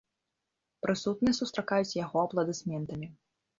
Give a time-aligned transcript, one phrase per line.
[0.85, 3.15] Прысутныя сустракаюць яго апладысментамі.